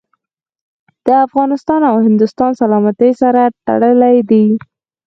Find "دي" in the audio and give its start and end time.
4.29-4.45